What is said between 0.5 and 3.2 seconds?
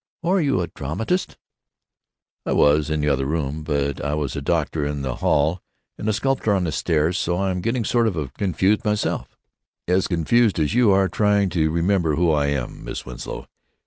a dramatist?" "I was—in the